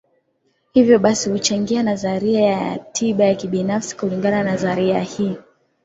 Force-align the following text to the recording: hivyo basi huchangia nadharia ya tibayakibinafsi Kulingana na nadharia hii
hivyo 0.73 0.99
basi 0.99 1.29
huchangia 1.29 1.83
nadharia 1.83 2.41
ya 2.41 2.77
tibayakibinafsi 2.79 3.95
Kulingana 3.97 4.43
na 4.43 4.51
nadharia 4.51 4.99
hii 5.01 5.37